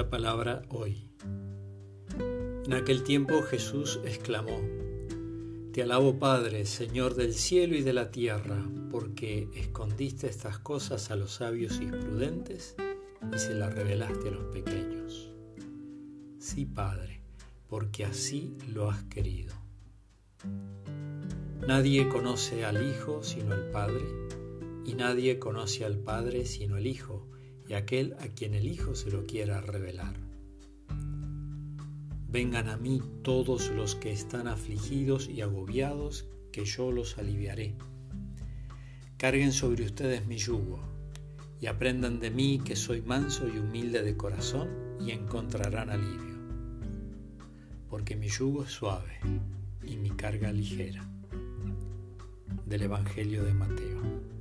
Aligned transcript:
La 0.00 0.08
palabra 0.08 0.62
hoy. 0.70 1.10
En 2.64 2.72
aquel 2.72 3.02
tiempo 3.02 3.42
Jesús 3.42 4.00
exclamó, 4.02 4.58
Te 5.74 5.82
alabo 5.82 6.18
Padre, 6.18 6.64
Señor 6.64 7.16
del 7.16 7.34
cielo 7.34 7.76
y 7.76 7.82
de 7.82 7.92
la 7.92 8.10
tierra, 8.10 8.66
porque 8.90 9.50
escondiste 9.54 10.26
estas 10.26 10.58
cosas 10.58 11.10
a 11.10 11.16
los 11.16 11.32
sabios 11.32 11.78
y 11.82 11.86
prudentes 11.88 12.76
y 13.30 13.38
se 13.38 13.52
las 13.52 13.74
revelaste 13.74 14.28
a 14.28 14.30
los 14.30 14.44
pequeños. 14.46 15.34
Sí, 16.38 16.64
Padre, 16.64 17.20
porque 17.68 18.06
así 18.06 18.56
lo 18.72 18.88
has 18.90 19.02
querido. 19.02 19.54
Nadie 21.68 22.08
conoce 22.08 22.64
al 22.64 22.88
Hijo 22.88 23.22
sino 23.22 23.52
al 23.52 23.70
Padre, 23.70 24.06
y 24.86 24.94
nadie 24.94 25.38
conoce 25.38 25.84
al 25.84 25.98
Padre 25.98 26.46
sino 26.46 26.78
el 26.78 26.86
Hijo, 26.86 27.26
y 27.70 27.74
aquel 27.74 28.16
a 28.18 28.26
quien 28.26 28.54
el 28.54 28.66
Hijo 28.66 28.96
se 28.96 29.12
lo 29.12 29.26
quiera 29.26 29.60
revelar. 29.60 30.16
Vengan 32.28 32.68
a 32.68 32.76
mí 32.76 33.00
todos 33.22 33.70
los 33.70 33.94
que 33.94 34.10
están 34.10 34.48
afligidos 34.48 35.28
y 35.28 35.40
agobiados, 35.40 36.26
que 36.50 36.64
yo 36.64 36.90
los 36.90 37.16
aliviaré. 37.16 37.76
Carguen 39.18 39.52
sobre 39.52 39.84
ustedes 39.84 40.26
mi 40.26 40.36
yugo, 40.36 40.80
y 41.60 41.68
aprendan 41.68 42.18
de 42.18 42.32
mí 42.32 42.60
que 42.64 42.74
soy 42.74 43.02
manso 43.02 43.46
y 43.46 43.58
humilde 43.58 44.02
de 44.02 44.16
corazón, 44.16 44.68
y 44.98 45.12
encontrarán 45.12 45.90
alivio. 45.90 46.40
Porque 47.88 48.16
mi 48.16 48.26
yugo 48.26 48.64
es 48.64 48.72
suave 48.72 49.20
y 49.84 49.96
mi 49.96 50.10
carga 50.10 50.50
ligera. 50.50 51.08
Del 52.66 52.82
Evangelio 52.82 53.44
de 53.44 53.54
Mateo. 53.54 54.39